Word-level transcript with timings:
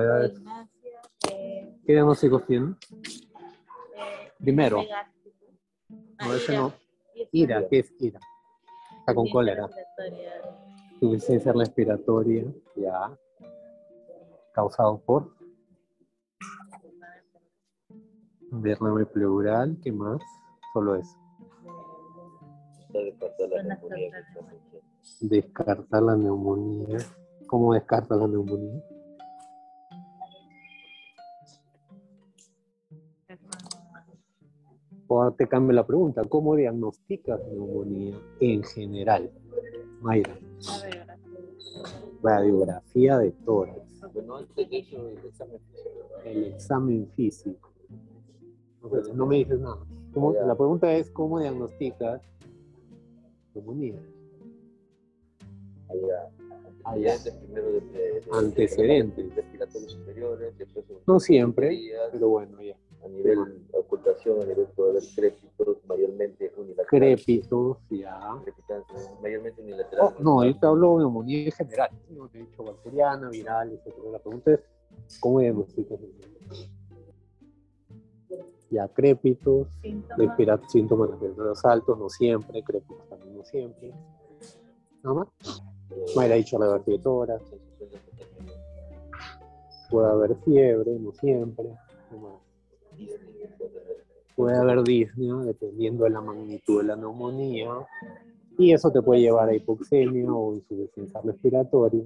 eh, 0.00 0.34
¿Qué 1.84 1.92
diagnósticos 1.92 2.46
tienen? 2.46 2.76
eh, 3.96 4.32
Primero, 4.38 4.82
no, 6.20 6.34
ese 6.34 6.52
ira. 6.52 6.60
no. 6.62 6.72
Ira, 7.32 7.68
¿qué 7.68 7.78
es 7.80 7.92
ira? 8.00 8.20
Está 9.00 9.14
con 9.14 9.28
cólera. 9.28 9.68
Insuficiencia 11.00 11.52
respiratoria, 11.52 12.44
ya. 12.76 13.16
Causado 14.52 14.98
por 14.98 15.34
derrame 18.50 19.04
pleural, 19.06 19.76
¿qué 19.82 19.92
más? 19.92 20.20
Solo 20.72 20.96
eso. 20.96 21.16
La 22.92 23.62
neumonía 23.62 24.24
mucho. 24.42 24.80
Descartar 25.20 26.02
la 26.02 26.16
neumonía. 26.16 26.98
¿Cómo 27.46 27.74
descartas 27.74 28.18
la 28.18 28.26
neumonía? 28.26 28.82
O 35.08 35.30
te 35.32 35.46
cambio 35.46 35.72
la 35.74 35.86
pregunta, 35.86 36.22
¿cómo 36.24 36.56
diagnosticas 36.56 37.40
neumonía 37.48 38.16
en 38.40 38.62
general? 38.64 39.30
Mayra, 40.00 40.36
radiografía 42.22 43.18
de 43.18 43.30
tórax, 43.44 43.80
Bueno, 44.12 44.36
antes 44.36 44.68
de 44.70 44.78
eso, 44.78 45.08
el 45.08 45.18
examen 45.24 45.60
físico. 45.60 45.90
el 46.24 46.44
examen 46.44 47.08
físico. 47.14 47.70
O 48.82 48.88
sea, 48.90 49.14
no 49.14 49.26
me 49.26 49.36
dices 49.36 49.60
nada. 49.60 49.78
¿Cómo- 50.12 50.32
la 50.32 50.54
pregunta 50.56 50.92
es, 50.94 51.10
¿cómo 51.10 51.38
diagnosticas 51.40 52.20
neumonía? 53.54 54.00
Antecedentes 56.84 57.34
primero 57.34 57.66
de, 57.72 57.80
de- 57.80 57.98
de- 58.20 58.22
Antecedentes. 58.32 59.34
respiratorios 59.34 59.92
superiores, 59.92 60.56
después 60.58 60.84
No 61.06 61.18
siempre, 61.20 61.78
pero 62.12 62.28
bueno, 62.28 62.60
ya. 62.62 62.76
a 63.04 63.08
nivel 63.08 63.55
ocultación, 64.16 64.42
a 64.42 64.44
nivel 64.46 64.66
puede 64.74 64.90
haber 64.90 65.02
crépitos, 65.14 65.76
mayormente 65.86 66.52
unilaterales. 66.56 67.24
Crépitos, 67.24 67.78
ya. 67.90 68.20
Crepitancia, 68.42 68.96
mayormente 69.22 69.60
Oh, 69.60 69.64
unilateral. 69.64 70.14
no, 70.20 70.44
yo 70.44 70.58
te 70.58 70.66
hablo 70.66 70.92
de 70.92 70.98
neumonía 70.98 71.44
en 71.46 71.52
general. 71.52 71.90
No 72.10 72.28
te 72.28 72.38
he 72.38 72.40
dicho 72.42 72.64
bacteriana, 72.64 73.30
viral, 73.30 73.72
etc. 73.72 73.94
La 74.12 74.18
pregunta 74.18 74.52
es, 74.54 74.60
¿cómo 75.20 75.40
diagnosticas? 75.40 75.98
Ya, 78.70 78.88
crépitos, 78.88 79.68
síntomas. 79.80 80.18
respira- 80.18 80.60
síntomas 80.68 81.10
respiratorios 81.10 81.64
altos, 81.64 81.98
no 81.98 82.08
siempre, 82.08 82.62
crépitos 82.64 83.08
también 83.08 83.36
no 83.36 83.44
siempre. 83.44 83.92
¿Nada 85.04 85.14
más? 85.14 85.28
Me 86.16 86.24
ha 86.24 86.34
dicho 86.34 86.58
la 86.58 86.66
de 86.66 86.72
de 86.80 86.94
hipotermia, 86.94 88.00
puede 89.88 90.08
haber 90.08 90.36
fiebre, 90.44 90.98
no 90.98 91.12
siempre. 91.12 91.66
¿Qué 92.10 92.16
más? 92.16 92.32
Puede 94.36 94.56
haber 94.56 94.84
disnea, 94.84 95.34
dependiendo 95.36 96.04
de 96.04 96.10
la 96.10 96.20
magnitud 96.20 96.82
de 96.82 96.88
la 96.88 96.96
neumonía. 96.96 97.70
Y 98.58 98.72
eso 98.72 98.90
te 98.92 99.02
puede 99.02 99.22
llevar 99.22 99.48
a 99.48 99.54
hipoxemia 99.54 100.32
o 100.32 100.54
insuficiencia 100.54 101.20
respiratoria. 101.22 102.04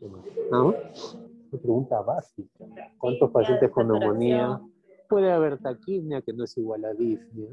¿Qué 0.00 0.08
más? 0.08 0.24
¿Nada 0.50 0.64
más? 0.64 1.14
Una 1.52 1.62
pregunta 1.62 2.00
básica. 2.00 2.64
¿Cuántos 2.98 3.30
pacientes 3.30 3.70
con 3.70 3.88
neumonía? 3.88 4.60
Puede 5.08 5.30
haber 5.30 5.58
taquipnia, 5.58 6.22
que 6.22 6.32
no 6.32 6.44
es 6.44 6.56
igual 6.56 6.84
a 6.86 6.94
disnea. 6.94 7.50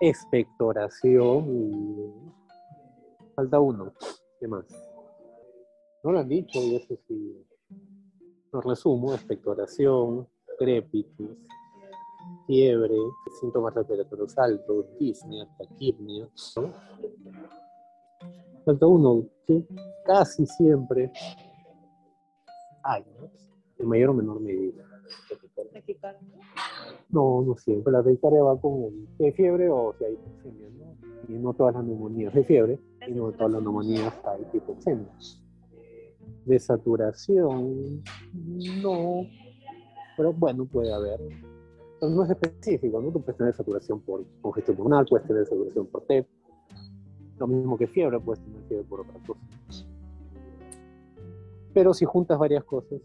Expectoración 0.00 1.46
y... 1.48 2.12
Falta 3.34 3.60
uno. 3.60 3.92
¿Qué 4.40 4.48
más? 4.48 4.64
No 6.02 6.12
lo 6.12 6.20
han 6.20 6.28
dicho 6.28 6.58
y 6.58 6.76
eso 6.76 6.96
sí. 7.06 7.46
Lo 8.52 8.60
resumo. 8.60 9.14
Expectoración, 9.14 10.26
crépitus, 10.58 11.36
fiebre, 12.46 12.96
síntomas 13.40 13.74
respiratorios 13.74 14.36
altos, 14.38 14.86
disnea, 14.98 15.46
taquipnia. 15.58 16.28
¿no? 16.56 16.72
Falta 18.64 18.86
uno 18.86 19.26
que 19.46 19.66
casi 20.04 20.46
siempre 20.46 21.10
hay, 22.82 23.04
¿no? 23.18 23.30
en 23.78 23.88
mayor 23.88 24.10
o 24.10 24.14
menor 24.14 24.40
medida. 24.40 24.84
No, 27.10 27.42
no 27.42 27.56
siempre. 27.56 27.92
La 27.92 28.02
taquicardia 28.02 28.42
va 28.42 28.60
con 28.60 29.08
si 29.16 29.24
hay 29.24 29.32
fiebre 29.32 29.68
o 29.70 29.94
si 29.98 30.04
hay 30.04 30.14
hipoxemia, 30.14 30.68
¿no? 30.70 30.96
Y 31.28 31.38
no 31.38 31.54
todas 31.54 31.74
las 31.74 31.84
neumonías 31.84 32.34
hay 32.34 32.44
fiebre 32.44 32.78
y 33.06 33.12
no 33.12 33.32
todas 33.32 33.52
las 33.52 33.62
neumonías 33.62 34.14
hay 34.24 34.46
hipoxemia. 34.52 35.08
De 36.44 36.58
saturación, 36.58 38.02
no, 38.82 39.26
pero 40.16 40.32
bueno, 40.32 40.66
puede 40.66 40.92
haber. 40.92 41.20
No 42.10 42.24
es 42.24 42.30
específico, 42.30 43.00
¿no? 43.00 43.10
Tú 43.10 43.20
puedes 43.20 43.36
tener 43.36 43.54
saturación 43.54 44.00
por 44.00 44.24
congestión 44.40 44.76
pulmonar, 44.76 45.06
puedes 45.08 45.26
tener 45.26 45.46
saturación 45.46 45.86
por 45.86 46.02
TEP. 46.02 46.26
Lo 47.38 47.46
mismo 47.46 47.76
que 47.76 47.86
fiebre, 47.86 48.20
puedes 48.20 48.42
tener 48.44 48.62
fiebre 48.68 48.84
por 48.84 49.00
otra 49.00 49.14
cosa. 49.26 49.40
Pero 51.72 51.92
si 51.92 52.04
juntas 52.04 52.38
varias 52.38 52.64
cosas, 52.64 53.00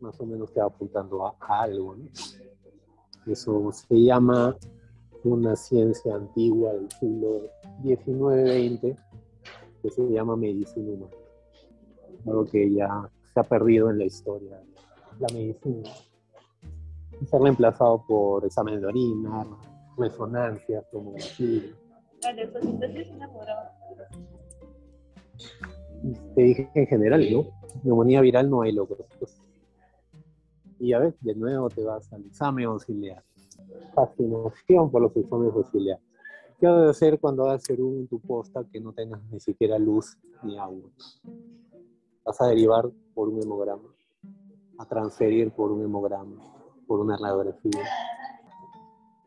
más 0.00 0.20
o 0.20 0.26
menos 0.26 0.52
te 0.52 0.60
va 0.60 0.66
apuntando 0.66 1.26
a, 1.26 1.36
algo, 1.40 1.96
¿no? 1.96 2.06
Eso 3.26 3.72
se 3.72 4.02
llama 4.02 4.56
una 5.24 5.56
ciencia 5.56 6.14
antigua 6.14 6.72
del 6.74 6.88
siglo 6.92 7.50
XIX-XX 7.82 8.96
que 9.82 9.90
se 9.90 10.08
llama 10.08 10.36
medicina 10.36 10.92
humana. 10.92 11.12
Algo 12.26 12.44
que 12.44 12.72
ya 12.72 13.10
se 13.34 13.40
ha 13.40 13.42
perdido 13.42 13.90
en 13.90 13.98
la 13.98 14.04
historia 14.04 14.62
la 15.18 15.28
medicina. 15.32 15.90
Y 17.20 17.26
se 17.26 17.36
ha 17.36 17.40
reemplazado 17.40 18.04
por 18.06 18.44
exámenes 18.44 18.80
de 18.80 18.86
orina, 18.86 19.46
resonancias, 19.96 20.84
tomografía. 20.90 21.62
La 22.22 22.32
linfocitosis 22.32 22.96
es 22.96 23.10
una 23.10 23.28
programa. 23.28 23.70
Te 26.34 26.42
dije 26.42 26.70
en 26.74 26.86
general, 26.86 27.26
¿no? 27.32 27.46
Neumonía 27.82 28.20
viral 28.20 28.50
no 28.50 28.62
hay 28.62 28.72
leucocitos. 28.72 29.40
Y 30.78 30.92
a 30.92 30.98
ver, 30.98 31.14
de 31.20 31.34
nuevo 31.34 31.68
te 31.68 31.82
vas 31.82 32.12
al 32.12 32.24
examen 32.26 32.66
auxiliar. 32.66 33.22
Fascinación 33.94 34.90
por 34.90 35.02
los 35.02 35.16
exámenes 35.16 35.54
auxiliares. 35.54 36.04
¿Qué 36.58 36.66
a 36.66 36.88
hacer 36.88 37.20
cuando 37.20 37.44
hagas 37.44 37.64
serum 37.64 37.98
en 37.98 38.08
tu 38.08 38.18
posta 38.18 38.64
que 38.72 38.80
no 38.80 38.92
tengas 38.92 39.22
ni 39.30 39.40
siquiera 39.40 39.78
luz 39.78 40.16
ni 40.42 40.58
agua? 40.58 40.88
Vas 42.24 42.40
a 42.40 42.46
derivar 42.46 42.90
por 43.14 43.28
un 43.28 43.42
hemograma, 43.42 43.94
a 44.78 44.86
transferir 44.86 45.50
por 45.52 45.70
un 45.70 45.82
hemograma, 45.82 46.55
por 46.86 47.00
una 47.00 47.16
radiografía. 47.16 47.82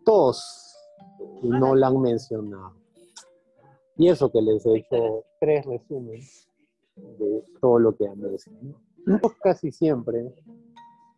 Todos, 0.05 0.75
no 1.43 1.75
la 1.75 1.87
han 1.87 2.01
mencionado. 2.01 2.73
Y 3.97 4.07
eso 4.07 4.31
que 4.31 4.41
les 4.41 4.65
he 4.65 4.77
hecho 4.77 5.25
tres 5.39 5.65
resúmenes 5.65 6.47
de 6.95 7.43
todo 7.61 7.79
lo 7.79 7.95
que 7.95 8.07
han 8.07 8.19
mencionado. 8.19 8.79
Casi 9.41 9.71
siempre 9.71 10.33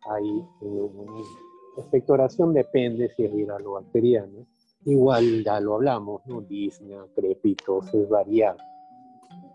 hay 0.08 0.44
neumonía. 0.60 1.24
La 1.76 1.82
expectoración 1.82 2.52
depende 2.52 3.08
si 3.16 3.24
es 3.24 3.32
viral 3.32 3.66
o 3.66 3.72
bacteriana. 3.72 4.46
Igual 4.84 5.44
ya 5.44 5.60
lo 5.60 5.76
hablamos, 5.76 6.22
¿no? 6.26 6.40
Disnea, 6.40 7.04
crepitos, 7.14 7.92
es 7.94 8.08
variable. 8.08 8.62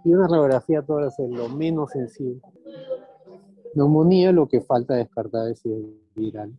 Y 0.06 0.14
una 0.14 0.28
radiografía 0.28 0.82
toda 0.82 1.08
es 1.08 1.16
lo 1.20 1.50
menos 1.50 1.92
sensible. 1.92 2.42
Neumonía 3.76 4.32
lo 4.32 4.48
que 4.48 4.62
falta 4.62 4.96
descartar 4.96 5.50
es 5.50 5.60
si 5.60 5.74
es 5.74 5.84
viral 6.16 6.54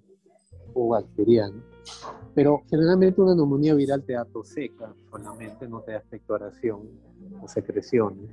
o 0.79 0.89
bacteriana. 0.89 1.63
Pero 2.35 2.63
generalmente 2.71 3.21
una 3.21 3.35
neumonía 3.35 3.75
viral 3.75 4.03
te 4.05 4.13
da 4.13 4.25
tos 4.25 4.49
seca 4.49 4.93
solamente, 5.11 5.67
no 5.69 5.81
te 5.81 5.93
da 5.93 5.99
expectoración 5.99 6.81
o 7.43 7.49
secreciones. 7.49 8.31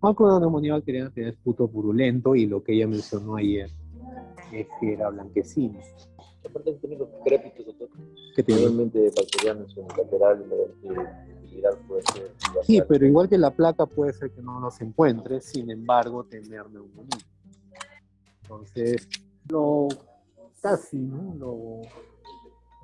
Aunque 0.00 0.22
una 0.22 0.38
neumonía 0.40 0.74
bacteriana 0.74 1.10
te 1.10 1.22
da 1.22 1.28
esputo 1.30 1.66
purulento 1.68 2.34
y 2.34 2.46
lo 2.46 2.62
que 2.62 2.74
ella 2.74 2.86
mencionó 2.86 3.36
ayer 3.36 3.70
es 4.52 4.66
que 4.80 4.92
era 4.92 5.08
blanquecina. 5.10 5.78
Aparte 6.48 6.72
también 6.74 7.00
los 7.00 7.08
crépitos, 7.24 7.66
doctor, 7.66 7.88
Que 8.36 8.42
tiene- 8.42 8.60
normalmente 8.62 9.10
bacterianos 9.16 9.76
unilaterales, 9.76 10.46
mediante 10.46 11.54
viral 11.54 11.78
puede 11.88 12.02
ser. 12.12 12.32
Sí, 12.64 12.82
pero 12.86 13.06
igual 13.06 13.28
que 13.28 13.38
la 13.38 13.50
placa 13.50 13.86
puede 13.86 14.12
ser 14.12 14.30
que 14.30 14.42
no 14.42 14.60
los 14.60 14.80
encuentres, 14.80 15.46
sin 15.46 15.70
embargo 15.70 16.22
tener 16.24 16.68
neumonía. 16.70 17.24
Entonces, 18.42 19.08
lo 19.48 19.88
casi, 20.62 20.96
¿no? 20.98 21.34
Lo 21.34 21.80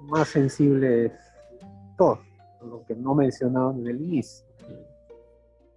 más 0.06 0.28
sensible 0.28 1.06
es 1.06 1.12
todo, 1.96 2.18
lo 2.62 2.84
que 2.86 2.94
no 2.94 3.14
mencionaban 3.14 3.80
en 3.80 3.86
el 3.88 4.00
inicio. 4.02 4.46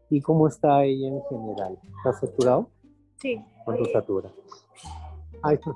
¿Y 0.10 0.22
cómo 0.22 0.48
está 0.48 0.84
ella 0.84 1.08
en 1.08 1.22
general? 1.30 1.80
¿Está 1.98 2.14
saturado? 2.14 2.70
Sí. 3.18 3.42
¿Cuánto 3.64 3.86
satura? 3.92 4.30
Ahí 5.42 5.56
está. 5.56 5.72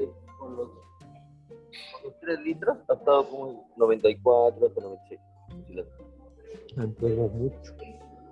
Eh, 0.00 0.10
Con 0.38 0.56
los, 0.56 0.68
con 0.68 2.02
los 2.04 2.20
3 2.20 2.40
litros 2.40 2.76
ha 2.88 2.94
estado 2.94 3.28
como 3.28 3.64
94 3.76 4.66
hasta 4.66 4.80
96. 4.80 5.20
Sí, 5.66 5.74
la- 5.74 6.82
Entonces, 6.84 7.32
mucho. 7.32 7.74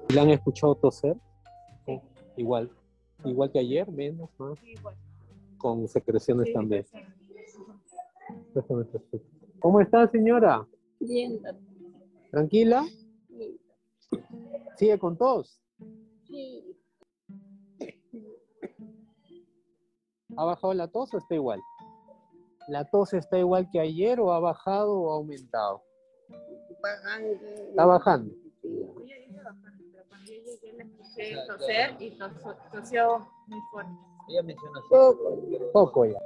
¿Le 0.08 0.20
han 0.20 0.30
escuchado 0.30 0.74
toser? 0.74 1.16
Sí. 1.86 2.00
Igual. 2.36 2.68
igual 3.24 3.52
que 3.52 3.58
ayer, 3.60 3.88
menos, 3.92 4.28
más, 4.38 4.58
Sí, 4.58 4.72
igual. 4.72 4.96
Con 5.60 5.86
secreciones 5.88 6.46
Sí, 6.46 6.52
también. 6.54 6.86
¿Cómo 9.60 9.80
está, 9.80 10.08
señora? 10.08 10.66
Bien, 10.98 11.40
¿Tranquila? 12.30 12.84
sí, 13.28 13.60
¿Sigue 14.76 14.98
con 14.98 15.16
tos? 15.16 15.60
sí, 16.26 16.76
¿Ha 20.36 20.44
bajado 20.44 20.74
la 20.74 20.88
tos 20.88 21.12
o 21.12 21.18
está 21.18 21.34
igual? 21.34 21.60
¿La 22.68 22.84
tos 22.88 23.12
está 23.14 23.38
igual 23.38 23.68
que 23.70 23.80
ayer 23.80 24.20
o 24.20 24.32
ha 24.32 24.38
bajado 24.40 24.92
o 25.00 25.12
ha 25.12 25.16
aumentado? 25.16 25.82
bajando. 26.82 27.28
Está 27.44 27.84
bajando. 27.84 28.34
Pero 28.62 28.94
cuando 30.08 30.32
yo 30.32 30.36
llegué 30.44 30.72
le 30.72 30.84
escuché 30.84 31.36
toser 31.46 31.96
y 32.00 32.16
tosió 32.72 33.26
muy 33.48 33.60
fuerte. 33.72 33.92
Ella 34.30 34.42
menciona. 34.42 34.80
Poco. 34.88 35.38
Poco 35.72 36.04
ya. 36.06 36.18